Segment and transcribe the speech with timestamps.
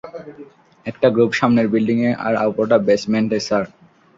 [0.85, 3.63] একটা গ্রুপ সামনের বিল্ডিংয়ে আর অপরটা বেসমেন্টে, স্যার।